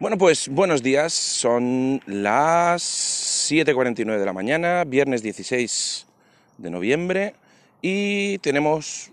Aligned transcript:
Bueno, 0.00 0.18
pues 0.18 0.48
buenos 0.48 0.82
días. 0.82 1.12
Son 1.12 2.00
las 2.06 2.82
7.49 3.48 4.18
de 4.18 4.26
la 4.26 4.32
mañana, 4.32 4.82
viernes 4.84 5.22
16 5.22 6.06
de 6.58 6.68
noviembre, 6.68 7.36
y 7.80 8.38
tenemos 8.38 9.12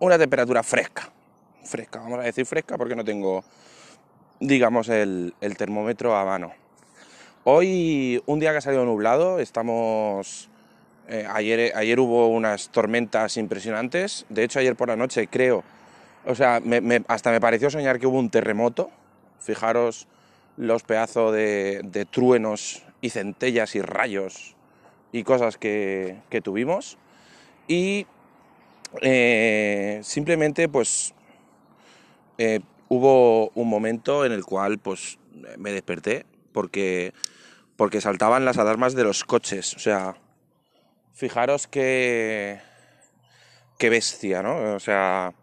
una 0.00 0.18
temperatura 0.18 0.64
fresca. 0.64 1.12
Fresca, 1.62 2.00
vamos 2.00 2.18
a 2.18 2.22
decir 2.22 2.44
fresca 2.46 2.76
porque 2.76 2.96
no 2.96 3.04
tengo, 3.04 3.44
digamos, 4.40 4.88
el, 4.88 5.34
termómetro 5.56 6.16
a 6.16 6.24
mano. 6.24 6.52
Hoy, 7.44 8.20
un 8.26 8.40
día 8.40 8.50
que 8.50 8.58
ha 8.58 8.60
salido 8.60 8.84
nublado, 8.84 9.38
estamos... 9.38 10.50
eh, 11.06 11.28
ayer, 11.32 11.72
ayer 11.76 12.00
hubo 12.00 12.26
unas 12.26 12.70
tormentas 12.70 13.36
impresionantes. 13.36 14.26
De 14.28 14.42
hecho, 14.42 14.58
ayer 14.58 14.74
por 14.74 14.88
la 14.88 14.96
noche, 14.96 15.28
creo, 15.28 15.62
o 16.26 16.34
sea, 16.34 16.60
hasta 17.06 17.30
me 17.30 17.40
pareció 17.40 17.70
soñar 17.70 18.00
que 18.00 18.08
hubo 18.08 18.18
un 18.18 18.30
terremoto. 18.30 18.90
Fijaros 19.40 20.08
los 20.56 20.82
pedazos 20.82 21.32
de, 21.34 22.06
truenos 22.10 22.82
y 23.00 23.10
centellas 23.10 23.74
y 23.74 23.82
rayos 23.82 24.56
y 25.12 25.22
cosas 25.22 25.56
que, 25.56 26.18
que 26.30 26.40
tuvimos. 26.40 26.98
Y 27.68 28.06
eh, 29.02 30.00
simplemente, 30.02 30.68
pues, 30.68 31.14
eh, 32.38 32.60
hubo 32.88 33.50
un 33.50 33.68
momento 33.68 34.24
en 34.24 34.32
el 34.32 34.44
cual, 34.44 34.78
pues, 34.78 35.18
me 35.56 35.72
desperté 35.72 36.26
porque, 36.52 37.12
porque 37.76 38.00
saltaban 38.00 38.44
las 38.44 38.58
alarmas 38.58 38.94
de 38.94 39.04
los 39.04 39.24
coches. 39.24 39.74
O 39.74 39.78
sea, 39.78 40.16
fijaros 41.12 41.66
qué, 41.66 42.60
qué 43.78 43.90
bestia, 43.90 44.42
¿no? 44.42 44.74
O 44.74 44.80
sea, 44.80 45.34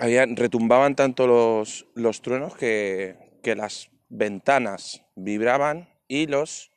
habían, 0.00 0.36
retumbaban 0.36 0.96
tanto 0.96 1.26
los, 1.26 1.86
los 1.94 2.22
truenos 2.22 2.56
que, 2.56 3.16
que 3.42 3.54
las 3.54 3.90
ventanas 4.08 5.02
vibraban 5.14 5.88
y 6.08 6.26
los 6.26 6.72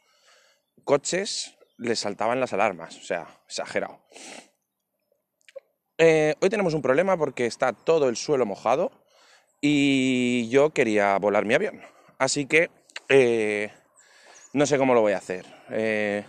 coches 0.83 1.57
les 1.77 1.99
saltaban 1.99 2.39
las 2.39 2.53
alarmas. 2.53 2.97
O 2.97 3.01
sea, 3.01 3.27
exagerado. 3.47 3.99
Eh, 5.97 6.35
hoy 6.41 6.49
tenemos 6.49 6.73
un 6.73 6.81
problema 6.81 7.17
porque 7.17 7.45
está 7.45 7.71
todo 7.71 8.09
el 8.09 8.17
suelo 8.17 8.45
mojado 8.45 8.91
y 9.61 10.49
yo 10.49 10.71
quería 10.71 11.17
volar 11.17 11.45
mi 11.45 11.53
avión. 11.53 11.81
Así 12.17 12.45
que 12.45 12.69
eh, 13.09 13.71
no 14.51 14.65
sé 14.65 14.77
cómo 14.77 14.93
lo 14.93 15.01
voy 15.01 15.13
a 15.13 15.17
hacer. 15.17 15.45
Eh, 15.69 16.25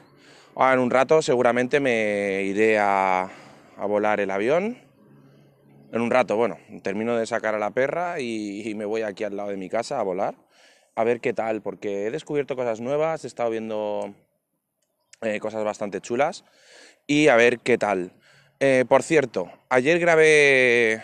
ahora 0.54 0.74
en 0.74 0.80
un 0.80 0.91
rato 0.91 1.22
seguramente 1.22 1.80
me 1.80 2.42
iré 2.42 2.78
a, 2.78 3.28
a 3.76 3.86
volar 3.86 4.20
el 4.20 4.30
avión. 4.30 4.83
En 5.95 6.00
un 6.00 6.11
rato, 6.11 6.34
bueno, 6.34 6.59
termino 6.83 7.17
de 7.17 7.25
sacar 7.25 7.55
a 7.55 7.59
la 7.61 7.70
perra 7.70 8.19
y, 8.19 8.75
me 8.75 8.84
voy 8.84 9.03
aquí 9.03 9.23
al 9.23 9.37
lado 9.37 9.50
de 9.50 9.56
mi 9.56 9.69
casa 9.69 10.00
a 10.00 10.03
volar. 10.03 10.34
A 10.97 11.05
ver 11.05 11.20
qué 11.20 11.33
tal, 11.33 11.62
porque 11.62 12.09
he 12.09 12.11
descubierto 12.11 12.56
cosas 12.56 12.81
nuevas, 12.81 13.23
he 13.23 13.28
estado 13.28 13.50
viendo 13.50 14.12
eh, 15.22 15.39
cosas 15.39 15.62
bastante 15.62 16.00
chulas 16.00 16.45
y 17.06 17.28
a 17.28 17.37
ver 17.37 17.61
qué 17.61 17.78
tal. 17.78 18.11
Eh, 18.59 18.84
por 18.89 19.05
cierto, 19.05 19.53
ayer 19.69 20.00
grabé 20.00 21.00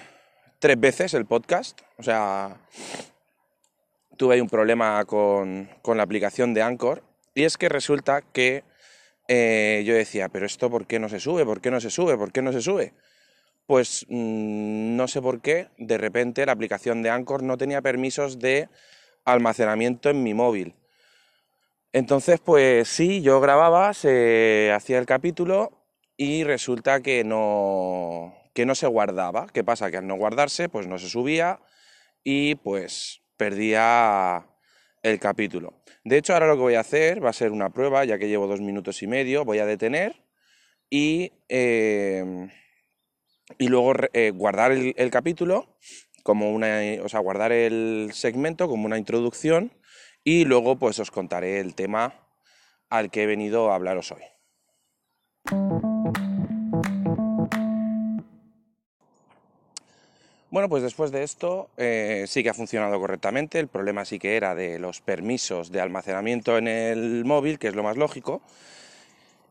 tres 0.58 0.80
veces 0.80 1.14
el 1.14 1.24
podcast, 1.24 1.82
o 1.96 2.02
sea, 2.02 2.56
tuve 4.16 4.34
ahí 4.34 4.40
un 4.40 4.48
problema 4.48 5.04
con, 5.04 5.70
con 5.82 5.98
la 5.98 6.02
aplicación 6.02 6.52
de 6.52 6.62
Anchor 6.62 7.04
y 7.32 7.44
es 7.44 7.56
que 7.56 7.68
resulta 7.68 8.22
que 8.22 8.64
eh, 9.28 9.84
yo 9.86 9.94
decía, 9.94 10.28
pero 10.30 10.46
esto 10.46 10.68
¿por 10.68 10.88
qué 10.88 10.98
no 10.98 11.08
se 11.08 11.20
sube? 11.20 11.44
¿Por 11.44 11.60
qué 11.60 11.70
no 11.70 11.80
se 11.80 11.90
sube? 11.90 12.16
¿Por 12.16 12.32
qué 12.32 12.42
no 12.42 12.52
se 12.52 12.60
sube? 12.60 12.92
Pues 13.70 14.04
mmm, 14.08 14.96
no 14.96 15.06
sé 15.06 15.22
por 15.22 15.40
qué, 15.40 15.68
de 15.78 15.96
repente 15.96 16.44
la 16.44 16.50
aplicación 16.50 17.04
de 17.04 17.10
Anchor 17.10 17.44
no 17.44 17.56
tenía 17.56 17.80
permisos 17.80 18.40
de 18.40 18.68
almacenamiento 19.24 20.10
en 20.10 20.24
mi 20.24 20.34
móvil. 20.34 20.74
Entonces, 21.92 22.40
pues 22.40 22.88
sí, 22.88 23.22
yo 23.22 23.40
grababa, 23.40 23.94
se 23.94 24.72
hacía 24.74 24.98
el 24.98 25.06
capítulo 25.06 25.70
y 26.16 26.42
resulta 26.42 27.00
que 27.00 27.22
no, 27.22 28.34
que 28.54 28.66
no 28.66 28.74
se 28.74 28.88
guardaba. 28.88 29.46
¿Qué 29.46 29.62
pasa? 29.62 29.88
Que 29.88 29.98
al 29.98 30.06
no 30.08 30.16
guardarse, 30.16 30.68
pues 30.68 30.88
no 30.88 30.98
se 30.98 31.08
subía 31.08 31.60
y 32.24 32.56
pues 32.56 33.22
perdía 33.36 34.48
el 35.04 35.20
capítulo. 35.20 35.74
De 36.02 36.18
hecho, 36.18 36.32
ahora 36.32 36.48
lo 36.48 36.56
que 36.56 36.62
voy 36.62 36.74
a 36.74 36.80
hacer 36.80 37.24
va 37.24 37.30
a 37.30 37.32
ser 37.32 37.52
una 37.52 37.70
prueba, 37.70 38.04
ya 38.04 38.18
que 38.18 38.26
llevo 38.26 38.48
dos 38.48 38.60
minutos 38.60 39.00
y 39.04 39.06
medio, 39.06 39.44
voy 39.44 39.60
a 39.60 39.66
detener 39.66 40.24
y, 40.90 41.30
eh, 41.48 42.48
y 43.58 43.68
luego 43.68 43.92
eh, 44.12 44.30
guardar 44.30 44.72
el, 44.72 45.10
capítulo 45.10 45.76
como 46.22 46.50
una, 46.50 46.80
o 47.02 47.08
sea, 47.08 47.20
guardar 47.20 47.52
el 47.52 48.10
segmento 48.12 48.68
como 48.68 48.86
una 48.86 48.98
introducción 48.98 49.72
y 50.24 50.44
luego 50.44 50.78
pues 50.78 50.98
os 50.98 51.10
contaré 51.10 51.60
el 51.60 51.74
tema 51.74 52.14
al 52.88 53.10
que 53.10 53.22
he 53.22 53.26
venido 53.26 53.70
a 53.70 53.76
hablaros 53.76 54.12
hoy. 54.12 54.22
Bueno, 60.50 60.68
pues 60.68 60.82
después 60.82 61.12
de 61.12 61.22
esto 61.22 61.70
eh, 61.76 62.24
sí 62.26 62.42
que 62.42 62.50
ha 62.50 62.54
funcionado 62.54 62.98
correctamente. 62.98 63.60
El 63.60 63.68
problema 63.68 64.04
sí 64.04 64.18
que 64.18 64.36
era 64.36 64.56
de 64.56 64.80
los 64.80 65.00
permisos 65.00 65.70
de 65.70 65.80
almacenamiento 65.80 66.58
en 66.58 66.66
el 66.66 67.24
móvil, 67.24 67.60
que 67.60 67.68
es 67.68 67.76
lo 67.76 67.84
más 67.84 67.96
lógico. 67.96 68.42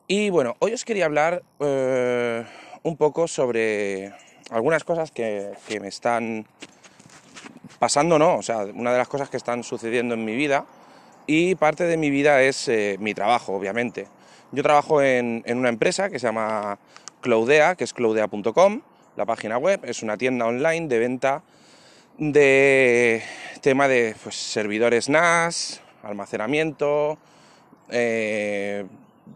Y 0.08 0.30
bueno, 0.30 0.58
hoy 0.60 0.74
os 0.74 0.84
quería 0.84 1.06
hablar 1.06 1.42
eh, 1.62 2.44
un 2.84 2.98
poco 2.98 3.28
sobre 3.28 4.14
algunas 4.50 4.84
cosas 4.84 5.12
que, 5.12 5.52
que, 5.68 5.80
me 5.80 5.88
están 5.88 6.46
pasando, 7.80 8.18
¿no? 8.20 8.38
O 8.38 8.42
sea, 8.42 8.60
una 8.60 8.92
de 8.92 8.98
las 8.98 9.08
cosas 9.08 9.30
que 9.30 9.38
están 9.38 9.64
sucediendo 9.64 10.14
en 10.16 10.26
mi 10.26 10.36
vida. 10.36 10.66
Y 11.28 11.56
parte 11.56 11.84
de 11.84 11.98
mi 11.98 12.10
vida 12.10 12.42
es 12.42 12.68
eh, 12.68 12.98
mi 13.00 13.14
trabajo, 13.14 13.54
obviamente. 13.54 14.08
Yo 14.52 14.64
trabajo 14.64 15.02
en, 15.02 15.44
en 15.46 15.58
una 15.58 15.70
empresa 15.70 16.10
que 16.10 16.18
se 16.18 16.26
llama 16.26 16.80
Cloudea, 17.22 17.76
que 17.76 17.84
es 17.84 17.94
cloudea.com 17.94 18.82
la 19.20 19.26
página 19.26 19.58
web, 19.58 19.82
es 19.84 20.02
una 20.02 20.16
tienda 20.16 20.46
online 20.46 20.88
de 20.88 20.98
venta 20.98 21.44
de 22.18 23.22
tema 23.62 23.90
de 23.90 24.16
pues, 24.24 24.36
servidores 24.36 25.10
NAS, 25.10 25.82
almacenamiento, 26.04 27.18
eh, 27.90 28.86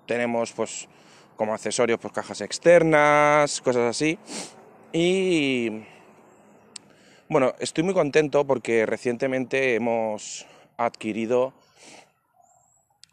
tenemos 0.06 0.54
pues 0.54 0.88
como 1.44 1.56
accesorios 1.56 2.00
pues 2.00 2.14
cajas 2.14 2.40
externas, 2.40 3.60
cosas 3.60 3.90
así. 3.90 4.18
Y 4.94 5.84
bueno, 7.28 7.54
estoy 7.60 7.84
muy 7.84 7.94
contento 7.94 8.48
porque 8.48 8.86
recientemente 8.86 9.76
hemos 9.76 10.46
adquirido 10.78 11.54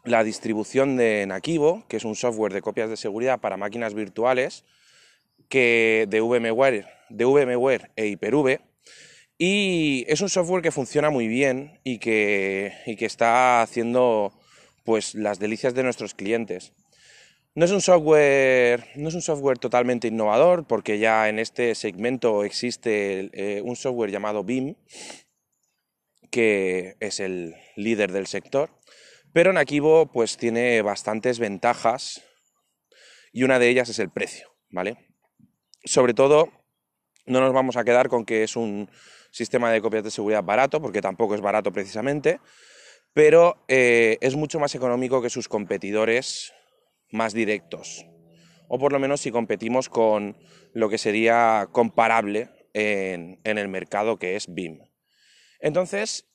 la 0.05 0.23
distribución 0.23 0.95
de 0.95 1.25
Nakivo, 1.27 1.83
que 1.89 1.97
es 1.97 2.05
un 2.05 2.15
software 2.15 2.53
de 2.53 2.61
copias 2.61 2.89
de 2.89 2.95
seguridad 2.95 3.41
para 3.41 3.57
máquinas 3.57 3.93
virtuales, 3.93 4.63
que 5.49 6.05
de 6.07 6.21
VMware, 6.21 6.87
de 7.09 7.25
VMware 7.25 7.91
e 7.97 8.07
Hyper-V 8.07 8.61
y 9.37 10.05
es 10.07 10.21
un 10.21 10.29
software 10.29 10.61
que 10.61 10.71
funciona 10.71 11.09
muy 11.09 11.27
bien 11.27 11.81
y 11.83 11.97
que, 11.97 12.71
y 12.85 12.95
que 12.95 13.07
está 13.07 13.61
haciendo 13.61 14.31
pues 14.85 15.15
las 15.15 15.37
delicias 15.37 15.73
de 15.73 15.83
nuestros 15.83 16.13
clientes. 16.13 16.71
No 17.53 17.65
es 17.65 17.71
un 17.71 17.81
software, 17.81 18.87
no 18.95 19.09
es 19.09 19.15
un 19.15 19.21
software 19.21 19.57
totalmente 19.57 20.07
innovador 20.07 20.65
porque 20.65 20.99
ya 20.99 21.27
en 21.27 21.39
este 21.39 21.75
segmento 21.75 22.43
existe 22.43 23.29
eh, 23.33 23.61
un 23.61 23.75
software 23.75 24.11
llamado 24.11 24.43
BIM 24.43 24.75
que 26.29 26.95
es 27.01 27.19
el 27.19 27.55
líder 27.75 28.13
del 28.13 28.25
sector, 28.25 28.69
pero 29.33 29.51
Nakivo 29.51 30.05
pues 30.05 30.37
tiene 30.37 30.81
bastantes 30.81 31.39
ventajas 31.39 32.23
y 33.33 33.43
una 33.43 33.59
de 33.59 33.67
ellas 33.67 33.89
es 33.89 33.99
el 33.99 34.09
precio, 34.09 34.47
¿vale? 34.69 35.11
sobre 35.83 36.13
todo, 36.13 36.51
no 37.25 37.39
nos 37.39 37.53
vamos 37.53 37.77
a 37.77 37.83
quedar 37.83 38.09
con 38.09 38.25
que 38.25 38.43
es 38.43 38.55
un 38.55 38.89
sistema 39.31 39.71
de 39.71 39.81
copias 39.81 40.03
de 40.03 40.11
seguridad 40.11 40.43
barato, 40.43 40.81
porque 40.81 41.01
tampoco 41.01 41.35
es 41.35 41.41
barato 41.41 41.71
precisamente, 41.71 42.39
pero 43.13 43.63
eh, 43.67 44.17
es 44.21 44.35
mucho 44.35 44.59
más 44.59 44.75
económico 44.75 45.21
que 45.21 45.29
sus 45.29 45.47
competidores 45.47 46.53
más 47.11 47.33
directos, 47.33 48.05
o 48.67 48.79
por 48.79 48.91
lo 48.91 48.99
menos 48.99 49.21
si 49.21 49.31
competimos 49.31 49.89
con 49.89 50.37
lo 50.73 50.89
que 50.89 50.97
sería 50.97 51.67
comparable 51.71 52.49
en, 52.73 53.39
en 53.43 53.57
el 53.57 53.67
mercado 53.67 54.17
que 54.17 54.35
es 54.35 54.53
BIM. 54.53 54.79
Entonces, 55.59 56.27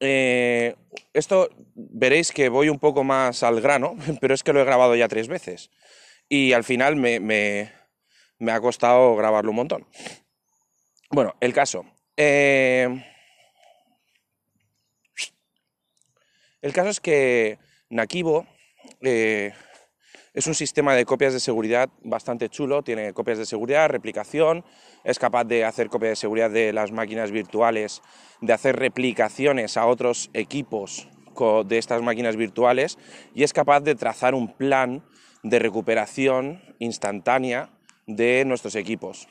eh, 0.00 0.76
esto 1.12 1.50
veréis 1.74 2.32
que 2.32 2.48
voy 2.48 2.68
un 2.68 2.78
poco 2.78 3.04
más 3.04 3.42
al 3.42 3.60
grano, 3.60 3.96
pero 4.20 4.34
es 4.34 4.42
que 4.42 4.52
lo 4.52 4.60
he 4.60 4.64
grabado 4.64 4.96
ya 4.96 5.08
tres 5.08 5.28
veces. 5.28 5.70
Y 6.28 6.52
al 6.52 6.64
final 6.64 6.96
me, 6.96 7.20
me, 7.20 7.72
me 8.38 8.52
ha 8.52 8.60
costado 8.60 9.16
grabarlo 9.16 9.50
un 9.50 9.56
montón. 9.56 9.86
Bueno, 11.10 11.34
el 11.40 11.52
caso. 11.52 11.84
Eh... 12.16 13.04
El 16.62 16.74
caso 16.74 16.90
es 16.90 17.00
que 17.00 17.58
Nakivo 17.88 18.46
eh, 19.00 19.54
Es 20.32 20.46
un 20.46 20.54
sistema 20.54 20.94
de 20.94 21.04
copias 21.04 21.32
de 21.32 21.40
seguridad 21.40 21.90
bastante 22.04 22.48
chulo, 22.48 22.82
tiene 22.82 23.12
copias 23.12 23.38
de 23.38 23.46
seguridad, 23.46 23.88
replicación, 23.88 24.64
es 25.02 25.18
capaz 25.18 25.42
de 25.42 25.64
hacer 25.64 25.88
copias 25.88 26.10
de 26.10 26.16
seguridad 26.16 26.50
de 26.50 26.72
las 26.72 26.92
máquinas 26.92 27.32
virtuales, 27.32 28.00
de 28.40 28.52
hacer 28.52 28.76
replicaciones 28.76 29.76
a 29.76 29.86
otros 29.86 30.30
equipos 30.32 31.08
de 31.64 31.78
estas 31.78 32.02
máquinas 32.02 32.36
virtuales 32.36 32.96
y 33.34 33.42
es 33.42 33.52
capaz 33.52 33.80
de 33.80 33.96
trazar 33.96 34.34
un 34.34 34.54
plan 34.54 35.02
de 35.42 35.58
recuperación 35.58 36.62
instantánea 36.78 37.70
de 38.06 38.44
nuestros 38.44 38.76
equipos. 38.76 39.26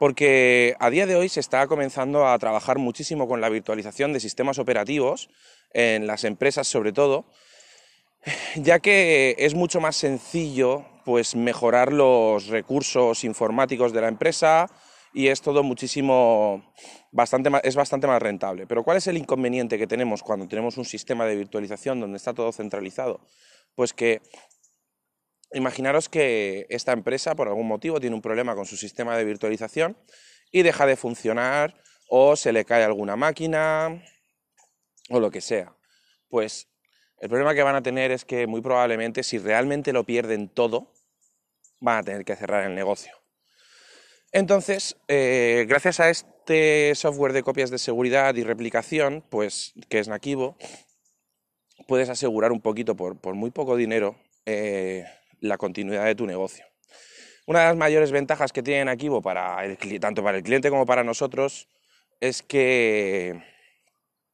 Porque 0.00 0.74
a 0.80 0.90
día 0.90 1.06
de 1.06 1.14
hoy 1.14 1.28
se 1.28 1.38
está 1.38 1.68
comenzando 1.68 2.26
a 2.26 2.36
trabajar 2.40 2.78
muchísimo 2.78 3.28
con 3.28 3.40
la 3.40 3.50
virtualización 3.50 4.12
de 4.12 4.18
sistemas 4.18 4.58
operativos, 4.58 5.30
en 5.72 6.08
las 6.08 6.24
empresas 6.24 6.66
sobre 6.66 6.92
todo, 6.92 7.26
ya 8.56 8.78
que 8.78 9.34
es 9.38 9.54
mucho 9.54 9.80
más 9.80 9.96
sencillo 9.96 10.84
pues 11.04 11.36
mejorar 11.36 11.92
los 11.92 12.46
recursos 12.46 13.24
informáticos 13.24 13.92
de 13.92 14.00
la 14.00 14.08
empresa 14.08 14.70
y 15.12 15.28
es 15.28 15.42
todo 15.42 15.62
muchísimo 15.62 16.72
bastante 17.12 17.50
es 17.62 17.76
bastante 17.76 18.06
más 18.06 18.20
rentable. 18.20 18.66
Pero 18.66 18.82
¿cuál 18.82 18.96
es 18.96 19.06
el 19.06 19.16
inconveniente 19.16 19.78
que 19.78 19.86
tenemos 19.86 20.22
cuando 20.22 20.48
tenemos 20.48 20.76
un 20.76 20.84
sistema 20.84 21.26
de 21.26 21.36
virtualización 21.36 22.00
donde 22.00 22.16
está 22.16 22.34
todo 22.34 22.50
centralizado? 22.52 23.20
Pues 23.74 23.92
que 23.92 24.22
imaginaros 25.52 26.08
que 26.08 26.66
esta 26.68 26.92
empresa 26.92 27.34
por 27.34 27.48
algún 27.48 27.68
motivo 27.68 28.00
tiene 28.00 28.16
un 28.16 28.22
problema 28.22 28.54
con 28.54 28.66
su 28.66 28.76
sistema 28.76 29.16
de 29.16 29.24
virtualización 29.24 29.96
y 30.50 30.62
deja 30.62 30.86
de 30.86 30.96
funcionar 30.96 31.74
o 32.08 32.36
se 32.36 32.52
le 32.52 32.64
cae 32.64 32.84
alguna 32.84 33.16
máquina 33.16 34.02
o 35.10 35.20
lo 35.20 35.30
que 35.30 35.40
sea. 35.40 35.76
Pues 36.28 36.68
el 37.24 37.30
problema 37.30 37.54
que 37.54 37.62
van 37.62 37.74
a 37.74 37.82
tener 37.82 38.10
es 38.10 38.26
que 38.26 38.46
muy 38.46 38.60
probablemente 38.60 39.22
si 39.22 39.38
realmente 39.38 39.94
lo 39.94 40.04
pierden 40.04 40.50
todo, 40.50 40.92
van 41.80 41.96
a 41.96 42.02
tener 42.02 42.22
que 42.22 42.36
cerrar 42.36 42.66
el 42.66 42.74
negocio. 42.74 43.14
Entonces, 44.30 44.98
eh, 45.08 45.64
gracias 45.66 46.00
a 46.00 46.10
este 46.10 46.94
software 46.94 47.32
de 47.32 47.42
copias 47.42 47.70
de 47.70 47.78
seguridad 47.78 48.34
y 48.34 48.44
replicación, 48.44 49.24
pues 49.30 49.72
que 49.88 50.00
es 50.00 50.08
Nakivo, 50.08 50.58
puedes 51.88 52.10
asegurar 52.10 52.52
un 52.52 52.60
poquito 52.60 52.94
por, 52.94 53.16
muy 53.34 53.50
poco 53.50 53.74
dinero 53.74 54.16
eh, 54.44 55.06
la 55.40 55.56
continuidad 55.56 56.04
de 56.04 56.14
tu 56.14 56.26
negocio. 56.26 56.66
Una 57.46 57.60
de 57.60 57.66
las 57.68 57.76
mayores 57.76 58.12
ventajas 58.12 58.52
que 58.52 58.62
tiene 58.62 58.84
Nakivo 58.84 59.22
para 59.22 59.56
tanto 59.98 60.22
para 60.22 60.36
el 60.36 60.42
cliente 60.42 60.68
como 60.68 60.84
para 60.84 61.02
nosotros 61.02 61.68
es 62.20 62.42
que 62.42 63.42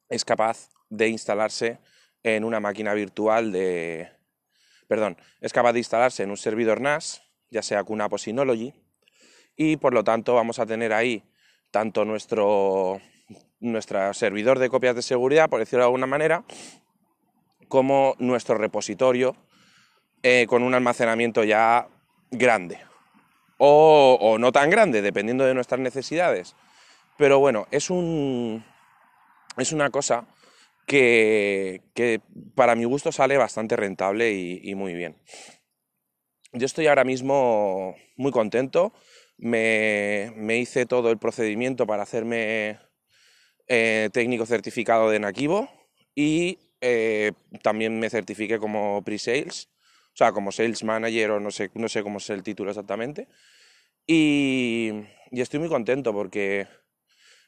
es 0.09 0.25
capaz 0.25 0.71
de 0.89 1.07
instalarse 1.07 1.79
en 2.23 2.45
una 2.45 2.61
máquina 2.61 2.95
virtual 2.95 3.53
de... 3.53 4.09
Perdón, 4.89 5.17
es 5.41 5.53
capaz 5.53 5.73
de 5.73 5.81
instalarse 5.81 6.23
en 6.23 6.31
un 6.31 6.37
servidor 6.37 6.81
NAS, 6.81 7.23
ya 7.49 7.63
sea 7.63 7.85
QNAP 7.85 8.13
o 8.13 8.19
Synology, 8.19 8.75
y 9.57 9.77
por 9.77 9.95
lo 9.95 10.03
tanto 10.03 10.35
vamos 10.35 10.59
a 10.59 10.67
tener 10.67 10.93
ahí 10.93 11.23
tanto 11.71 12.05
nuestro, 12.05 13.01
nuestro 13.61 14.13
servidor 14.15 14.59
de 14.59 14.69
copias 14.69 14.97
de 14.97 15.03
seguridad, 15.03 15.49
por 15.49 15.61
decirlo 15.61 15.85
de 15.85 15.89
alguna 15.89 16.07
manera, 16.07 16.45
como 17.69 18.17
nuestro 18.19 18.57
repositorio 18.57 19.37
eh, 20.23 20.47
con 20.49 20.63
un 20.63 20.75
almacenamiento 20.75 21.45
ya 21.45 21.89
grande. 22.31 22.79
O, 23.59 24.19
o, 24.21 24.39
no 24.39 24.53
tan 24.53 24.71
grande, 24.71 25.03
dependiendo 25.03 25.45
de 25.45 25.55
nuestras 25.55 25.81
necesidades. 25.81 26.57
Pero 27.17 27.39
bueno, 27.39 27.67
es, 27.71 27.91
un, 27.91 28.65
es 29.57 29.73
una 29.73 29.91
cosa 29.91 30.25
que, 30.87 32.21
para 32.55 32.75
mi 32.75 32.85
gusto 32.85 33.13
sale 33.13 33.37
bastante 33.37 33.77
rentable 33.77 34.33
y, 34.33 34.75
muy 34.75 34.95
bien. 34.95 35.17
Yo 36.53 36.67
estoy 36.67 36.89
ahora 36.89 37.05
mismo 37.05 37.95
muy 38.17 38.33
contento. 38.33 38.93
Me, 39.39 40.33
hice 40.59 40.87
todo 40.87 41.11
el 41.11 41.19
procedimiento 41.19 41.87
para 41.87 42.03
hacerme 42.03 42.79
eh, 43.69 44.11
técnico 44.13 44.47
certificado 44.47 45.11
de 45.11 45.21
Nakivo 45.21 45.71
y 46.15 46.59
eh, 46.81 47.33
también 47.63 47.99
me 47.99 48.11
certifiqué 48.11 48.59
como 48.59 49.03
pre-sales, 49.05 49.69
o 50.13 50.17
sea, 50.17 50.33
como 50.33 50.51
sales 50.51 50.83
manager 50.83 51.33
o 51.33 51.41
no 51.41 51.51
sé, 51.51 51.71
no 51.75 51.89
sé 51.89 52.03
cómo 52.03 52.19
es 52.19 52.29
el 52.31 52.43
título 52.43 52.71
exactamente. 52.71 53.29
y 54.07 54.93
estoy 55.31 55.61
muy 55.61 55.69
contento 55.69 56.13
porque 56.13 56.67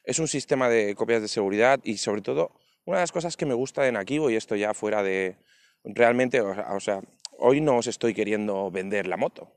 es 0.03 0.19
un 0.19 0.27
sistema 0.27 0.69
de 0.69 0.95
copias 0.95 1.21
de 1.21 1.27
seguridad 1.27 1.79
y 1.83 1.97
sobre 1.97 2.21
todo 2.21 2.51
una 2.85 2.97
de 2.97 3.03
las 3.03 3.11
cosas 3.11 3.37
que 3.37 3.45
me 3.45 3.53
gusta 3.53 3.83
de 3.83 3.91
Nakivo, 3.91 4.29
y 4.29 4.35
esto 4.35 4.55
ya 4.55 4.73
fuera 4.73 5.03
de... 5.03 5.37
Realmente, 5.83 6.39
o 6.41 6.79
sea, 6.79 7.01
hoy 7.37 7.59
no 7.59 7.77
os 7.77 7.87
estoy 7.87 8.13
queriendo 8.13 8.71
vender 8.71 9.07
la 9.07 9.17
moto. 9.17 9.51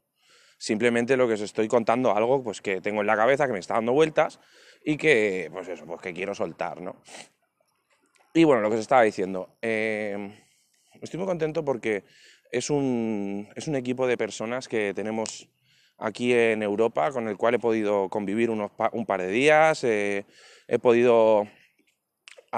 Simplemente 0.59 1.17
lo 1.17 1.29
que 1.29 1.35
os 1.35 1.41
estoy 1.41 1.69
contando 1.69 2.17
algo 2.17 2.43
pues, 2.43 2.61
que 2.61 2.81
tengo 2.81 3.01
en 3.01 3.07
la 3.07 3.17
cabeza, 3.17 3.47
que 3.47 3.53
me 3.53 3.59
está 3.59 3.75
dando 3.75 3.93
vueltas 3.93 4.41
y 4.85 4.97
que, 4.97 5.49
pues 5.53 5.69
eso, 5.69 5.87
pues 5.87 6.01
que 6.01 6.15
quiero 6.15 6.35
soltar, 6.35 6.81
¿no? 6.81 7.03
Y 8.33 8.45
bueno, 8.45 8.63
lo 8.63 8.69
que 8.69 8.77
os 8.77 8.81
estaba 8.81 9.03
diciendo, 9.03 9.57
em, 9.63 10.33
estoy 11.01 11.19
muy 11.19 11.27
contento 11.27 11.65
porque 11.65 12.05
es 12.51 12.71
un, 12.71 13.49
es 13.55 13.67
un 13.69 13.77
equipo 13.77 14.07
de 14.07 14.17
personas 14.17 14.69
que 14.69 14.93
tenemos 14.95 15.49
aquí 15.99 16.33
en 16.33 16.63
Europa 16.63 17.11
con 17.13 17.29
el 17.29 17.37
cual 17.37 17.55
he 17.55 17.59
podido 17.59 18.09
convivir 18.09 18.51
unos 18.51 18.73
un 18.93 19.07
par 19.07 19.23
de 19.23 19.29
días, 19.29 19.85
eh, 19.85 20.27
he 20.69 20.79
podido 20.79 21.49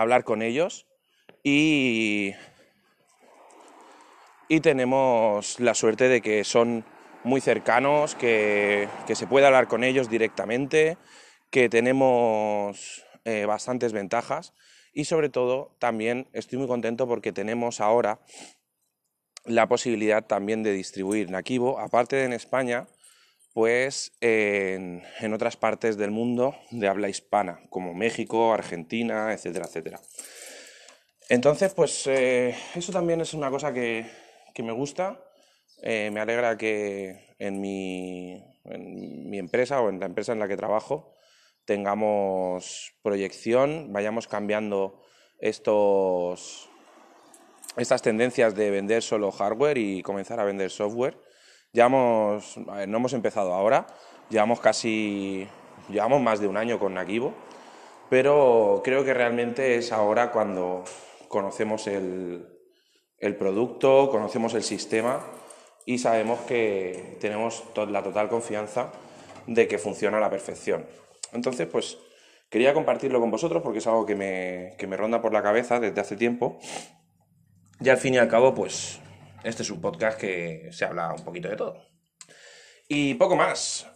hablar 0.00 0.24
con 0.24 0.42
ellos 0.42 0.86
y, 1.42 2.34
y 4.48 4.60
tenemos 4.60 5.60
la 5.60 5.74
suerte 5.74 6.08
de 6.08 6.20
que 6.20 6.44
son 6.44 6.84
muy 7.24 7.40
cercanos, 7.40 8.14
que, 8.14 8.88
se 9.12 9.26
puede 9.26 9.46
hablar 9.46 9.68
con 9.68 9.84
ellos 9.84 10.08
directamente, 10.08 10.96
que 11.50 11.68
tenemos 11.68 13.04
eh, 13.24 13.44
bastantes 13.46 13.92
ventajas 13.92 14.54
y 14.92 15.04
sobre 15.04 15.28
todo 15.28 15.74
también 15.78 16.28
estoy 16.32 16.58
muy 16.58 16.68
contento 16.68 17.06
porque 17.06 17.32
tenemos 17.32 17.80
ahora 17.80 18.20
la 19.44 19.68
posibilidad 19.68 20.24
también 20.24 20.62
de 20.62 20.72
distribuir 20.72 21.30
Nakivo, 21.30 21.78
aparte 21.78 22.16
de 22.16 22.24
en 22.24 22.32
España, 22.32 22.86
pues 23.58 24.12
en, 24.20 25.02
otras 25.34 25.56
partes 25.56 25.96
del 25.96 26.12
mundo 26.12 26.54
de 26.70 26.86
habla 26.86 27.08
hispana, 27.08 27.58
como 27.70 27.92
México, 27.92 28.54
Argentina, 28.54 29.32
etcétera, 29.32 29.66
etcétera. 29.66 30.00
Entonces, 31.28 31.74
pues 31.74 32.06
eh, 32.06 32.54
eso 32.76 32.92
también 32.92 33.20
es 33.20 33.34
una 33.34 33.50
cosa 33.50 33.72
que, 33.72 34.06
me 34.58 34.70
gusta. 34.70 35.20
Eh, 35.82 36.08
me 36.12 36.20
alegra 36.20 36.56
que 36.56 37.34
en 37.40 37.60
mi, 37.60 38.44
en 38.64 39.28
mi 39.28 39.40
empresa 39.40 39.80
o 39.80 39.88
en 39.88 39.98
la 39.98 40.06
empresa 40.06 40.30
en 40.30 40.38
la 40.38 40.46
que 40.46 40.56
trabajo 40.56 41.12
tengamos 41.64 42.94
proyección, 43.02 43.92
vayamos 43.92 44.28
cambiando 44.28 45.02
estos, 45.40 46.70
estas 47.76 48.02
tendencias 48.02 48.54
de 48.54 48.70
vender 48.70 49.02
solo 49.02 49.32
hardware 49.32 49.78
y 49.78 50.02
comenzar 50.02 50.38
a 50.38 50.44
vender 50.44 50.70
software 50.70 51.18
no 51.74 52.40
hemos 52.76 53.12
empezado 53.12 53.54
ahora, 53.54 53.86
llevamos 54.30 54.60
casi, 54.60 55.46
llevamos 55.88 56.20
más 56.20 56.40
de 56.40 56.46
un 56.46 56.56
año 56.56 56.78
con 56.78 56.94
Nakivo, 56.94 57.34
pero 58.10 58.80
creo 58.84 59.04
que 59.04 59.14
realmente 59.14 59.76
es 59.76 59.92
ahora 59.92 60.30
cuando 60.30 60.84
conocemos 61.28 61.86
el, 61.86 62.46
el 63.18 63.36
producto, 63.36 64.08
conocemos 64.10 64.54
el 64.54 64.62
sistema 64.62 65.20
y 65.84 65.98
sabemos 65.98 66.40
que 66.40 67.16
tenemos 67.20 67.64
la 67.88 68.02
total 68.02 68.28
confianza 68.28 68.92
de 69.46 69.66
que 69.68 69.78
funciona 69.78 70.18
a 70.18 70.20
la 70.20 70.30
perfección. 70.30 70.86
Entonces, 71.32 71.66
pues 71.66 71.98
quería 72.50 72.74
compartirlo 72.74 73.20
con 73.20 73.30
vosotros 73.30 73.62
porque 73.62 73.78
es 73.78 73.86
algo 73.86 74.06
que 74.06 74.14
me, 74.14 74.74
que 74.78 74.86
me 74.86 74.96
ronda 74.96 75.20
por 75.20 75.32
la 75.32 75.42
cabeza 75.42 75.80
desde 75.80 76.00
hace 76.00 76.16
tiempo. 76.16 76.58
Y 77.80 77.88
al 77.88 77.98
fin 77.98 78.14
y 78.14 78.18
al 78.18 78.28
cabo, 78.28 78.54
pues 78.54 79.00
este 79.48 79.62
es 79.62 79.70
un 79.70 79.80
podcast 79.80 80.20
que 80.20 80.68
se 80.72 80.84
habla 80.84 81.12
un 81.14 81.24
poquito 81.24 81.48
de 81.48 81.56
todo. 81.56 81.82
Y 82.86 83.14
poco 83.14 83.34
más. 83.34 83.86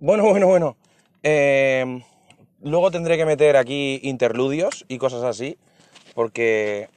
Bueno, 0.00 0.24
bueno, 0.24 0.46
bueno. 0.46 0.76
Eh, 1.22 2.02
luego 2.62 2.90
tendré 2.90 3.18
que 3.18 3.26
meter 3.26 3.56
aquí 3.58 4.00
interludios 4.02 4.86
y 4.88 4.98
cosas 4.98 5.22
así, 5.22 5.58
porque... 6.14 6.88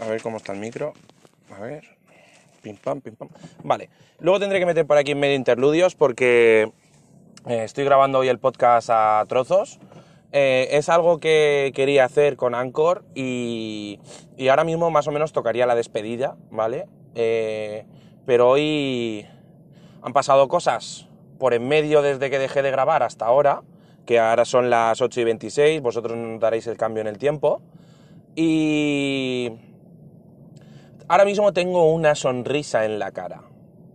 A 0.00 0.06
ver 0.06 0.22
cómo 0.22 0.38
está 0.38 0.52
el 0.52 0.60
micro. 0.60 0.94
A 1.50 1.60
ver. 1.60 1.97
Pim 2.62 2.76
pam, 2.76 3.00
pim 3.00 3.14
pam. 3.14 3.28
Vale. 3.62 3.88
Luego 4.20 4.40
tendré 4.40 4.58
que 4.58 4.66
meter 4.66 4.86
por 4.86 4.96
aquí 4.96 5.12
en 5.12 5.20
medio 5.20 5.36
interludios 5.36 5.94
porque 5.94 6.72
eh, 7.46 7.64
estoy 7.64 7.84
grabando 7.84 8.18
hoy 8.18 8.28
el 8.28 8.38
podcast 8.38 8.90
a 8.90 9.24
trozos. 9.28 9.78
Eh, 10.32 10.68
es 10.72 10.88
algo 10.88 11.20
que 11.20 11.72
quería 11.74 12.04
hacer 12.04 12.36
con 12.36 12.54
Anchor 12.54 13.04
y, 13.14 13.98
y, 14.36 14.48
ahora 14.48 14.64
mismo 14.64 14.90
más 14.90 15.08
o 15.08 15.12
menos 15.12 15.32
tocaría 15.32 15.64
la 15.64 15.74
despedida, 15.74 16.36
¿vale? 16.50 16.86
Eh, 17.14 17.86
pero 18.26 18.50
hoy, 18.50 19.26
Han 20.02 20.12
pasado 20.12 20.48
cosas 20.48 21.08
por 21.38 21.54
en 21.54 21.66
medio 21.66 22.02
desde 22.02 22.30
que 22.30 22.38
dejé 22.38 22.62
de 22.62 22.70
grabar 22.70 23.02
hasta 23.02 23.24
ahora, 23.24 23.62
que 24.04 24.18
ahora 24.18 24.44
son 24.44 24.70
las 24.70 25.00
8 25.00 25.20
y 25.20 25.24
26, 25.24 25.80
vosotros 25.80 26.16
notaréis 26.16 26.66
el 26.66 26.76
cambio 26.76 27.00
en 27.00 27.06
el 27.06 27.18
tiempo. 27.18 27.62
Y 28.36 29.50
ahora 31.08 31.24
mismo 31.24 31.52
tengo 31.52 31.92
una 31.92 32.14
sonrisa 32.14 32.84
en 32.84 32.98
la 32.98 33.10
cara. 33.12 33.42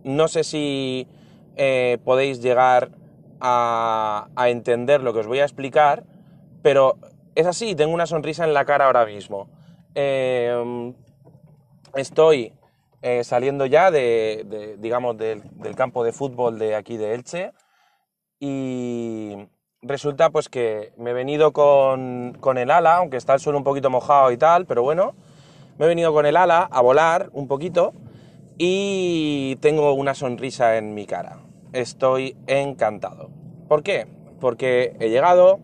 No 0.02 0.28
sé 0.28 0.44
si 0.44 1.08
eh, 1.56 1.98
podéis 2.04 2.42
llegar 2.42 2.90
a, 3.40 4.26
entender 4.48 5.02
lo 5.02 5.12
que 5.12 5.20
os 5.20 5.26
voy 5.26 5.40
a 5.40 5.44
explicar, 5.44 6.04
pero 6.62 6.98
es 7.34 7.46
así, 7.46 7.74
tengo 7.74 7.94
una 7.94 8.06
sonrisa 8.06 8.44
en 8.44 8.54
la 8.54 8.64
cara 8.64 8.86
ahora 8.86 9.06
mismo. 9.06 9.48
Eh, 9.94 10.92
estoy 11.94 12.52
eh, 13.02 13.22
saliendo 13.22 13.66
ya 13.66 13.90
de, 13.90 14.44
de, 14.46 14.76
digamos, 14.78 15.16
del, 15.16 15.42
del, 15.58 15.76
campo 15.76 16.04
de 16.04 16.12
fútbol 16.12 16.58
de 16.58 16.74
aquí 16.74 16.96
de 16.96 17.14
Elche 17.14 17.52
y 18.40 19.36
resulta 19.82 20.30
pues 20.30 20.48
que 20.48 20.92
me 20.96 21.10
he 21.10 21.12
venido 21.12 21.52
con, 21.52 22.36
con, 22.40 22.58
el 22.58 22.70
ala, 22.70 22.96
aunque 22.96 23.16
está 23.16 23.34
el 23.34 23.40
suelo 23.40 23.58
un 23.58 23.64
poquito 23.64 23.90
mojado 23.90 24.32
y 24.32 24.38
tal, 24.38 24.66
pero 24.66 24.82
bueno, 24.82 25.14
me 25.78 25.86
he 25.86 25.88
venido 25.88 26.12
con 26.12 26.26
el 26.26 26.36
ala 26.36 26.62
a 26.62 26.80
volar 26.80 27.30
un 27.32 27.48
poquito 27.48 27.92
y 28.58 29.56
tengo 29.56 29.92
una 29.94 30.14
sonrisa 30.14 30.76
en 30.76 30.94
mi 30.94 31.06
cara. 31.06 31.38
Estoy 31.72 32.36
encantado. 32.46 33.30
¿Por 33.68 33.82
qué? 33.82 34.06
Porque 34.40 34.96
he 35.00 35.08
llegado, 35.10 35.58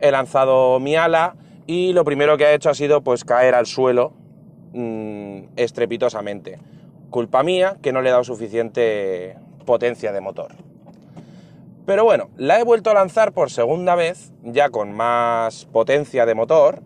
he 0.00 0.10
lanzado 0.10 0.80
mi 0.80 0.96
ala 0.96 1.36
y 1.66 1.92
lo 1.92 2.04
primero 2.04 2.36
que 2.36 2.46
ha 2.46 2.52
hecho 2.52 2.70
ha 2.70 2.74
sido 2.74 3.02
pues 3.02 3.24
caer 3.24 3.54
al 3.54 3.66
suelo 3.66 4.12
mmm, 4.72 5.40
estrepitosamente. 5.56 6.58
Culpa 7.10 7.42
mía 7.42 7.76
que 7.82 7.92
no 7.92 8.02
le 8.02 8.08
he 8.08 8.12
dado 8.12 8.24
suficiente 8.24 9.36
potencia 9.66 10.12
de 10.12 10.20
motor. 10.20 10.52
Pero 11.86 12.04
bueno, 12.04 12.30
la 12.36 12.60
he 12.60 12.64
vuelto 12.64 12.90
a 12.90 12.94
lanzar 12.94 13.32
por 13.32 13.50
segunda 13.50 13.96
vez, 13.96 14.32
ya 14.44 14.70
con 14.70 14.92
más 14.92 15.66
potencia 15.66 16.24
de 16.24 16.34
motor, 16.34 16.82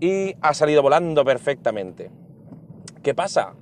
y 0.00 0.36
ha 0.40 0.54
salido 0.54 0.82
volando 0.82 1.24
perfectamente. 1.24 2.10
¿Qué 3.02 3.14
pasa? 3.14 3.54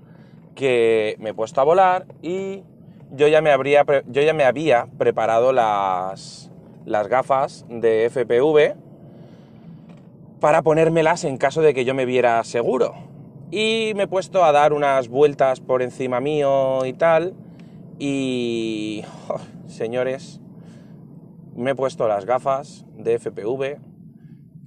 Que 0.54 1.16
me 1.18 1.30
he 1.30 1.34
puesto 1.34 1.60
a 1.60 1.64
volar 1.64 2.06
y 2.22 2.62
yo 3.10 3.28
ya 3.28 3.42
me, 3.42 3.50
había 3.50 4.86
preparado 4.98 5.52
las, 5.52 6.50
las 6.86 7.08
gafas 7.08 7.66
de 7.68 8.08
FPV 8.10 8.76
para 10.40 10.62
ponérmelas 10.62 11.24
en 11.24 11.36
caso 11.36 11.62
de 11.62 11.74
que 11.74 11.84
yo 11.84 11.94
me 11.94 12.06
viera 12.06 12.42
seguro. 12.44 12.94
Y 13.50 13.92
me 13.96 14.04
he 14.04 14.08
puesto 14.08 14.44
a 14.44 14.52
dar 14.52 14.72
unas 14.72 15.08
vueltas 15.08 15.60
por 15.60 15.82
encima 15.82 16.20
mío 16.20 16.84
y 16.86 16.94
tal. 16.94 17.34
Y... 17.98 19.04
Oh, 19.28 19.38
señores, 19.68 20.40
me 21.54 21.72
he 21.72 21.74
puesto 21.74 22.08
las 22.08 22.24
gafas 22.24 22.86
de 22.96 23.18
FPV 23.18 23.91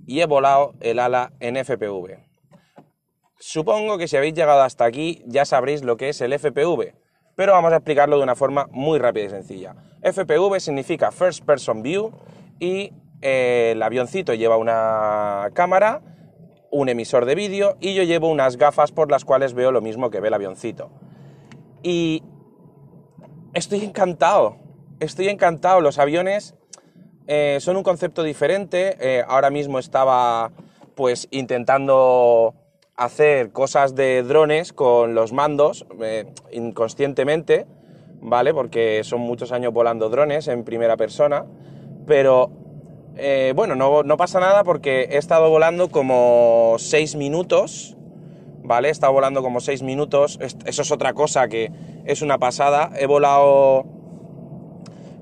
y 0.06 0.22
he 0.22 0.26
volado 0.26 0.74
el 0.80 1.00
ala 1.00 1.34
en 1.40 1.56
FPV. 1.56 2.20
Supongo 3.40 3.98
que 3.98 4.08
si 4.08 4.18
habéis 4.18 4.34
llegado 4.34 4.62
hasta 4.62 4.86
aquí 4.86 5.24
ya 5.26 5.46
sabréis 5.46 5.84
lo 5.84 5.98
que 5.98 6.10
es 6.10 6.22
el 6.22 6.34
FPV, 6.34 6.94
pero 7.36 7.52
vamos 7.52 7.74
a 7.74 7.78
explicarlo 7.78 8.18
de 8.18 8.24
una 8.24 8.36
forma 8.36 8.68
muy 8.72 8.98
rápida 8.98 9.26
y 9.26 9.30
sencilla. 9.30 9.76
FPV 10.02 10.60
significa 10.60 11.12
First 11.12 11.44
Person 11.46 11.82
View 11.82 12.12
y 12.60 12.94
eh, 13.22 13.72
el 13.74 13.84
avioncito 13.84 14.34
lleva 14.34 14.58
una 14.58 15.50
cámara, 15.54 16.02
un 16.72 16.90
emisor 16.90 17.26
de 17.26 17.36
vídeo 17.36 17.78
y 17.80 17.94
yo 17.94 18.04
llevo 18.04 18.30
unas 18.30 18.58
gafas 18.58 18.92
por 18.92 19.12
las 19.12 19.26
cuales 19.26 19.54
veo 19.54 19.72
lo 19.72 19.82
mismo 19.82 20.10
que 20.10 20.20
ve 20.20 20.30
el 20.30 20.34
avioncito. 20.34 20.92
Y 21.84 22.24
estoy 23.54 23.84
encantado, 23.84 24.58
estoy 25.00 25.30
encantado. 25.30 25.82
Los 25.82 26.00
aviones 26.00 26.56
eh, 27.28 27.58
son 27.60 27.78
un 27.78 27.84
concepto 27.84 28.24
diferente. 28.24 28.98
Eh, 29.00 29.24
ahora 29.28 29.50
mismo 29.50 29.80
estaba 29.80 30.52
pues 30.96 31.28
intentando 31.32 32.54
hacer 32.96 33.52
cosas 33.52 33.96
de 33.96 34.24
drones 34.24 34.72
con 34.72 35.16
los 35.16 35.34
mandos 35.34 35.86
eh, 36.02 36.26
inconscientemente, 36.52 37.66
¿vale? 38.22 38.54
Porque 38.54 39.02
son 39.04 39.22
muchos 39.22 39.52
años 39.52 39.74
volando 39.74 40.10
drones 40.10 40.48
en 40.48 40.64
primera 40.64 40.96
persona, 40.96 41.46
pero 42.08 42.52
bueno, 43.56 43.76
no, 43.76 44.04
no, 44.04 44.18
pasa 44.18 44.42
nada 44.42 44.66
porque 44.66 45.08
he 45.10 45.18
estado 45.18 45.50
volando 45.50 45.90
como 45.90 46.76
6 46.78 47.16
minutos, 47.16 47.96
¿vale? 48.62 48.90
He 48.90 48.92
estado 48.92 49.14
volando 49.14 49.42
como 49.42 49.62
6 49.62 49.84
minutos, 49.84 50.38
eso 50.42 50.82
es 50.82 50.92
otra 50.92 51.14
cosa 51.14 51.48
que 51.48 51.72
es 52.06 52.22
una 52.22 52.40
pasada. 52.40 52.92
He 52.98 53.06
volado 53.06 53.86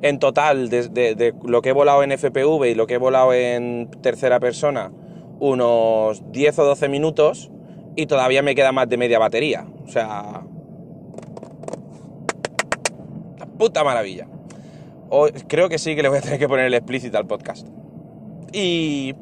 en 0.03 0.19
total, 0.19 0.69
de, 0.69 1.33
lo 1.45 1.62
que 1.62 1.69
he 1.69 1.72
volado 1.72 2.03
en 2.03 2.12
FPV 2.12 2.65
y 2.65 2.75
lo 2.75 2.88
que 2.88 2.95
he 2.95 2.98
volado 2.98 3.33
en 3.33 3.89
tercera 4.01 4.41
persona, 4.41 4.91
unos 5.39 6.29
10 6.29 6.60
o 6.60 6.65
12 6.65 6.89
minutos 6.89 7.50
y 7.95 8.05
todavía 8.05 8.41
me 8.41 8.53
queda 8.53 8.74
más 8.74 8.89
de 8.89 8.98
media 8.98 9.17
batería. 9.17 9.65
O 9.86 9.88
sea... 9.88 10.43
La 13.39 13.45
puta 13.45 13.86
maravilla. 13.86 14.27
O, 15.10 15.29
creo 15.48 15.69
que 15.69 15.77
sí 15.77 15.95
que 15.95 16.03
le 16.03 16.10
voy 16.10 16.17
a 16.17 16.22
tener 16.22 16.38
que 16.38 16.50
poner 16.50 16.65
el 16.65 16.74
explícito 16.74 17.17
al 17.17 17.25
podcast. 17.25 17.65
Y, 18.51 19.15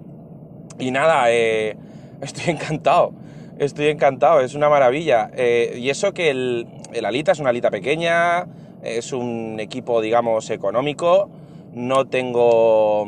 y 0.79 0.89
nada, 0.89 1.25
eh, 1.31 1.77
estoy 2.21 2.53
encantado. 2.55 3.13
Estoy 3.59 3.89
encantado, 3.89 4.39
es 4.41 4.55
una 4.55 4.67
maravilla. 4.67 5.29
Eh, 5.35 5.75
y 5.77 5.91
eso 5.91 6.11
que 6.11 6.31
el, 6.31 6.67
el, 6.91 7.05
Alita 7.05 7.33
es 7.33 7.39
una 7.39 7.51
alita 7.51 7.69
pequeña, 7.69 8.47
es 8.83 9.13
un 9.13 9.59
equipo, 9.59 10.01
digamos, 10.01 10.50
económico. 10.50 11.29
No 11.73 12.07
tengo. 12.07 13.05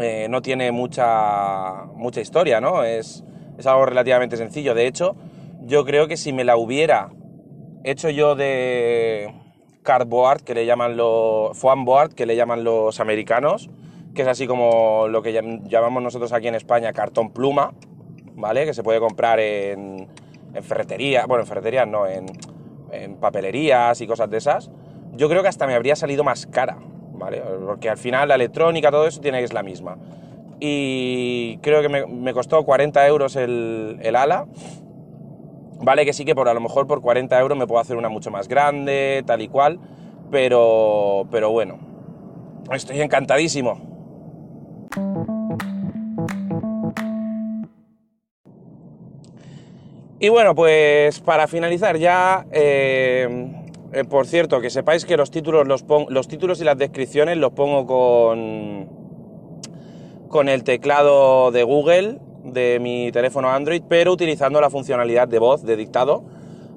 Eh, 0.00 0.28
no 0.30 0.42
tiene 0.42 0.70
mucha, 0.70 1.84
mucha 1.94 2.20
historia, 2.20 2.60
¿no? 2.60 2.84
Es, 2.84 3.24
es 3.58 3.66
algo 3.66 3.86
relativamente 3.86 4.36
sencillo. 4.36 4.74
De 4.74 4.86
hecho, 4.86 5.16
yo 5.62 5.84
creo 5.84 6.06
que 6.06 6.16
si 6.16 6.32
me 6.32 6.44
la 6.44 6.56
hubiera 6.56 7.10
hecho 7.84 8.10
yo 8.10 8.34
de 8.34 9.34
cardboard, 9.82 10.42
que 10.42 10.54
le 10.54 10.66
llaman 10.66 10.96
los. 10.96 11.56
foamboard, 11.58 12.14
que 12.14 12.26
le 12.26 12.36
llaman 12.36 12.64
los 12.64 13.00
americanos, 13.00 13.70
que 14.14 14.22
es 14.22 14.28
así 14.28 14.46
como 14.46 15.08
lo 15.08 15.22
que 15.22 15.32
llamamos 15.64 16.02
nosotros 16.02 16.32
aquí 16.32 16.48
en 16.48 16.54
España 16.54 16.92
cartón 16.92 17.32
pluma, 17.32 17.74
¿vale? 18.34 18.66
Que 18.66 18.74
se 18.74 18.82
puede 18.82 19.00
comprar 19.00 19.40
en, 19.40 20.08
en 20.54 20.64
ferretería, 20.64 21.26
bueno, 21.26 21.42
en 21.42 21.48
ferreterías 21.48 21.88
no, 21.88 22.06
en, 22.06 22.26
en, 22.92 23.16
papelerías 23.16 24.00
y 24.00 24.06
cosas 24.06 24.30
de 24.30 24.38
esas. 24.38 24.70
Yo 25.14 25.28
creo 25.28 25.42
que 25.42 25.48
hasta 25.48 25.66
me 25.66 25.74
habría 25.74 25.96
salido 25.96 26.24
más 26.24 26.46
cara, 26.46 26.78
¿vale? 27.12 27.42
Porque 27.66 27.88
al 27.88 27.98
final 27.98 28.28
la 28.28 28.34
electrónica, 28.34 28.90
todo 28.90 29.06
eso 29.06 29.20
tiene 29.20 29.40
que 29.40 29.48
ser 29.48 29.54
la 29.54 29.62
misma. 29.62 29.96
Y 30.60 31.58
creo 31.58 31.82
que 31.82 31.88
me, 31.88 32.06
me 32.06 32.32
costó 32.32 32.64
40 32.64 33.06
euros 33.06 33.36
el, 33.36 33.98
el 34.02 34.16
ala. 34.16 34.46
Vale 35.80 36.04
que 36.04 36.12
sí 36.12 36.24
que 36.24 36.34
por 36.34 36.48
a 36.48 36.54
lo 36.54 36.60
mejor 36.60 36.86
por 36.86 37.00
40 37.00 37.38
euros 37.38 37.56
me 37.56 37.66
puedo 37.66 37.80
hacer 37.80 37.96
una 37.96 38.08
mucho 38.08 38.30
más 38.30 38.48
grande, 38.48 39.22
tal 39.26 39.42
y 39.42 39.48
cual, 39.48 39.78
pero, 40.30 41.26
pero 41.30 41.50
bueno, 41.50 41.78
estoy 42.72 43.00
encantadísimo. 43.00 43.97
Y 50.20 50.28
bueno, 50.30 50.54
pues 50.54 51.20
para 51.20 51.46
finalizar 51.46 51.96
ya, 51.96 52.44
eh, 52.50 53.52
eh, 53.92 54.04
por 54.04 54.26
cierto, 54.26 54.60
que 54.60 54.68
sepáis 54.68 55.04
que 55.04 55.16
los 55.16 55.30
títulos, 55.30 55.66
los, 55.66 55.84
los, 56.08 56.26
títulos 56.26 56.60
y 56.60 56.64
las 56.64 56.76
descripciones 56.76 57.36
los 57.36 57.52
pongo 57.52 57.86
con, 57.86 58.88
con 60.28 60.48
el 60.48 60.64
teclado 60.64 61.52
de 61.52 61.62
Google 61.62 62.18
de 62.44 62.78
mi 62.80 63.12
teléfono 63.12 63.48
Android, 63.48 63.82
pero 63.88 64.12
utilizando 64.12 64.60
la 64.60 64.70
funcionalidad 64.70 65.28
de 65.28 65.38
voz, 65.38 65.62
de 65.62 65.76
dictado. 65.76 66.24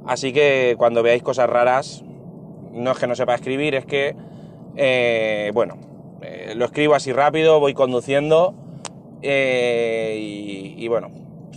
Así 0.05 0.33
que 0.33 0.75
cuando 0.77 1.03
veáis 1.03 1.23
cosas 1.23 1.49
raras, 1.49 2.03
no 2.71 2.91
es 2.91 2.97
que 2.97 3.07
no 3.07 3.15
sepa 3.15 3.35
escribir, 3.35 3.75
es 3.75 3.85
que, 3.85 4.15
eh, 4.75 5.51
bueno, 5.53 5.77
eh, 6.21 6.53
lo 6.55 6.65
escribo 6.65 6.95
así 6.95 7.11
rápido, 7.11 7.59
voy 7.59 7.73
conduciendo 7.73 8.55
eh, 9.21 10.17
y, 10.19 10.75
y, 10.77 10.87
bueno, 10.87 11.09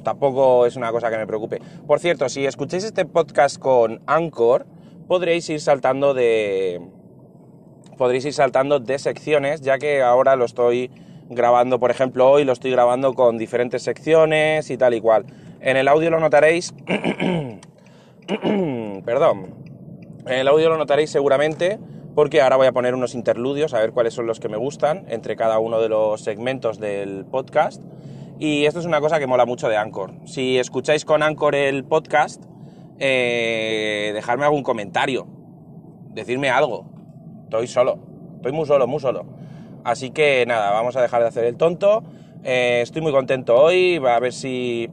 tampoco 0.05 0.67
es 0.67 0.77
una 0.77 0.93
cosa 0.93 1.11
que 1.11 1.17
me 1.17 1.27
preocupe. 1.27 1.61
Por 1.87 1.99
cierto, 1.99 2.29
si 2.29 2.47
escucháis 2.47 2.85
este 2.85 3.05
podcast 3.05 3.59
con 3.59 4.01
Anchor, 4.07 4.67
podréis 5.09 5.49
ir 5.51 5.61
saltando 5.61 6.15
de 6.15 6.81
podréis 7.97 8.25
ir 8.25 8.33
saltando 8.33 8.81
de 8.81 8.99
secciones, 8.99 9.61
ya 9.61 9.79
que 9.79 10.03
ahora 10.03 10.37
lo 10.37 10.45
estoy 10.45 10.91
grabando, 11.29 11.81
por 11.81 11.91
ejemplo, 11.91 12.31
hoy 12.31 12.45
lo 12.45 12.53
estoy 12.53 12.71
grabando 12.71 13.15
con 13.15 13.39
diferentes 13.39 13.83
secciones 13.83 14.71
y 14.71 14.77
tal 14.77 14.95
y 14.95 15.01
cual. 15.01 15.27
En 15.61 15.77
el 15.77 15.89
audio 15.89 16.11
lo 16.11 16.21
notaréis, 16.21 16.75
perdón, 19.05 19.55
en 20.27 20.39
el 20.39 20.49
audio 20.49 20.69
lo 20.69 20.77
notaréis 20.77 21.11
seguramente 21.11 21.79
porque 22.15 22.41
ahora 22.41 22.57
voy 22.57 22.67
a 22.67 22.73
poner 22.73 22.95
unos 22.95 23.15
interludios 23.15 23.75
a 23.75 23.81
ver 23.81 23.93
cuáles 23.93 24.15
son 24.15 24.27
los 24.27 24.41
que 24.41 24.49
me 24.49 24.57
gustan 24.57 25.05
entre 25.09 25.37
cada 25.37 25.59
uno 25.59 25.81
de 25.81 25.89
los 25.89 26.23
segmentos 26.23 26.79
del 26.79 27.25
podcast. 27.25 27.83
Y 28.45 28.67
esto 28.67 28.79
es 28.79 28.85
una 28.85 29.01
cosa 29.01 29.19
que 29.19 29.27
mola 29.27 29.47
mucho 29.47 29.71
de 29.71 29.79
Anchor. 29.79 30.13
Si 30.27 30.59
escucháis 30.59 31.07
con 31.07 31.23
Anchor 31.23 31.55
el 31.55 31.83
podcast, 31.83 32.45
eh, 32.99 34.11
dejadme 34.13 34.45
algún 34.45 34.63
comentario, 34.63 35.27
decirme 36.11 36.51
algo. 36.51 36.85
estoy 37.45 37.67
solo, 37.69 38.01
estoy 38.37 38.53
muy 38.53 38.67
solo, 38.67 38.87
muy 38.87 39.01
solo. 39.01 39.25
Así 39.83 40.11
que 40.11 40.45
nada, 40.47 40.73
vamos 40.73 40.95
a 40.95 41.01
dejar 41.01 41.23
de 41.23 41.29
hacer 41.29 41.47
el 41.47 41.57
tonto. 41.57 42.05
Eh, 42.43 42.81
estoy 42.83 43.01
muy 43.01 43.13
contento 43.13 43.57
hoy, 43.57 43.97
a 43.97 44.21
ver 44.21 44.35
si 44.35 44.91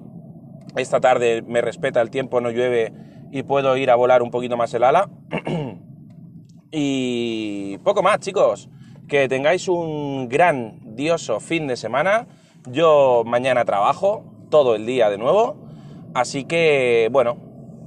esta 0.78 1.02
tarde 1.02 1.42
me 1.42 1.60
respeta 1.60 2.00
el 2.00 2.10
tiempo, 2.10 2.40
no 2.40 2.52
llueve 2.52 2.94
y 3.34 3.44
puedo 3.44 3.76
ir 3.76 3.92
a 3.92 3.96
volar 3.96 4.22
un 4.22 4.32
poquito 4.32 4.56
más 4.56 4.74
el 4.76 4.86
ala. 4.86 5.10
y 6.72 7.78
poco 7.80 8.02
más, 8.02 8.20
chicos. 8.20 8.70
Que 9.10 9.28
tengáis 9.28 9.68
un 9.68 10.30
grandioso 10.30 11.42
fin 11.42 11.68
de 11.68 11.76
semana. 11.76 12.28
Yo 12.68 13.24
mañana 13.26 13.66
trabajo 13.66 14.24
todo 14.50 14.76
el 14.76 14.86
día 14.86 15.10
de 15.10 15.18
nuevo. 15.18 15.56
Así 16.14 16.44
que, 16.44 17.10
bueno, 17.12 17.38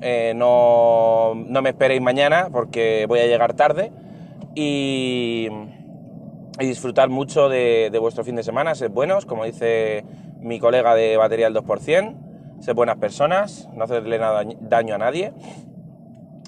eh, 0.00 0.32
no, 0.34 1.34
no 1.34 1.62
me 1.62 1.70
esperéis 1.70 2.00
mañana 2.00 2.48
porque 2.50 3.06
voy 3.08 3.20
a 3.20 3.26
llegar 3.26 3.54
tarde. 3.54 3.92
Y 4.56 5.48
disfrutar 6.58 7.08
mucho 7.08 7.48
de, 7.48 7.90
vuestro 8.00 8.24
fin 8.24 8.36
de 8.36 8.42
semana, 8.42 8.74
sed 8.74 8.90
buenos, 8.90 9.26
como 9.26 9.44
dice 9.44 10.04
mi 10.40 10.58
colega 10.58 10.94
de 10.94 11.16
batería 11.16 11.46
del 11.50 11.56
2%, 11.56 12.60
sed 12.60 12.74
buenas 12.74 12.96
personas, 12.96 13.68
no 13.74 13.84
hacerle 13.84 14.18
nada, 14.18 14.44
daño 14.60 14.94
a 14.94 14.98
nadie. 14.98 15.32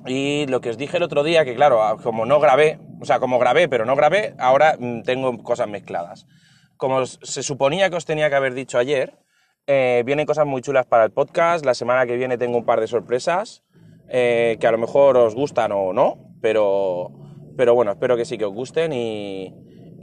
Y 0.07 0.47
lo 0.47 0.61
que 0.61 0.71
os 0.71 0.79
dije 0.79 0.99
el 0.99 1.03
otro 1.03 1.25
día, 1.25 1.45
que 1.45 1.57
claro, 1.57 1.81
como 2.03 2.27
no 2.27 2.39
grabé, 2.39 2.79
o 3.01 3.05
sea, 3.05 3.19
como 3.19 3.39
grabé, 3.39 3.69
pero 3.69 3.85
no 3.85 3.97
grabé, 3.97 4.35
ahora 4.39 4.77
mm, 4.79 5.03
tengo 5.03 5.37
cosas 5.43 5.69
mezcladas. 5.69 6.27
Como 6.77 7.07
se 7.07 7.43
suponía 7.43 7.89
que 7.89 7.97
os 7.97 8.05
tenía 8.05 8.29
que 8.29 8.35
haber 8.35 8.55
dicho 8.55 8.79
ayer, 8.79 9.15
eh, 9.67 10.03
vienen 10.05 10.27
cosas 10.27 10.47
muy 10.47 10.61
chulas 10.63 10.87
para 10.87 11.05
el 11.05 11.11
podcast. 11.11 11.65
La 11.65 11.75
semana 11.75 12.07
que 12.07 12.17
viene 12.17 12.39
tengo 12.39 12.59
un 12.59 12.65
par 12.65 12.81
de 12.81 12.87
sorpresas 12.87 13.65
eh, 14.09 14.57
que 14.61 14.67
a 14.67 14.73
lo 14.73 14.79
mejor 14.79 15.17
os 15.17 15.35
gustan 15.35 15.73
o 15.73 15.93
no, 15.93 16.19
pero, 16.41 17.13
pero 17.57 17.75
bueno, 17.75 17.93
espero 17.93 18.17
que 18.17 18.25
sí 18.25 18.39
que 18.39 18.45
os 18.45 18.53
gusten 18.53 18.93
y, 18.93 19.53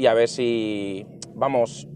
a 0.06 0.14
ver 0.14 0.28
si 0.28 1.06
vamos 1.36 1.88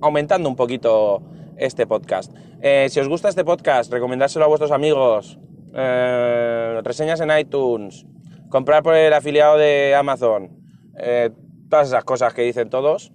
aumentando 0.00 0.48
un 0.48 0.56
poquito 0.56 1.22
este 1.56 1.86
podcast. 1.86 2.32
Eh, 2.60 2.88
si 2.90 3.00
os 3.00 3.08
gusta 3.08 3.28
este 3.28 3.44
podcast, 3.44 3.90
recomendárselo 3.92 4.44
a 4.44 4.48
vuestros 4.48 4.70
amigos, 4.70 5.38
reseñas 5.72 7.20
en 7.20 7.36
iTunes, 7.36 8.06
comprar 8.50 8.82
por 8.82 8.94
el 8.94 9.12
afiliado 9.12 9.56
de 9.56 9.94
Amazon, 9.96 10.50
todas 11.68 11.88
esas 11.88 12.04
cosas 12.04 12.34
que 12.34 12.42
dicen 12.42 12.68
todos, 12.68 13.10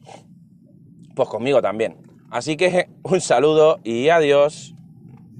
pues 1.17 1.27
conmigo 1.27 1.61
también. 1.61 1.97
Así 2.31 2.55
que 2.55 2.87
un 3.03 3.19
saludo 3.19 3.79
y 3.83 4.07
adiós. 4.07 4.76